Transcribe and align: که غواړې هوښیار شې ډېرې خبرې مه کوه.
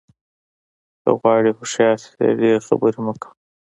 که 1.03 1.09
غواړې 1.19 1.51
هوښیار 1.57 1.95
شې 2.03 2.11
ډېرې 2.19 2.63
خبرې 2.67 2.99
مه 3.05 3.13
کوه. 3.21 3.31